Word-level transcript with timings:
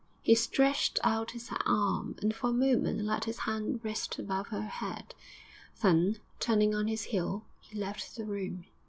He 0.23 0.33
stretched 0.33 0.99
out 1.03 1.29
his 1.29 1.51
arm, 1.63 2.15
and 2.23 2.33
for 2.33 2.49
a 2.49 2.53
moment 2.53 3.01
let 3.05 3.25
his 3.25 3.41
hand 3.41 3.81
rest 3.83 4.17
above 4.17 4.47
her 4.47 4.63
head; 4.63 5.13
then, 5.83 6.17
turning 6.39 6.73
on 6.73 6.87
his 6.87 7.03
heel, 7.03 7.45
he 7.59 7.77
left 7.77 8.15
the 8.15 8.25
room. 8.25 8.65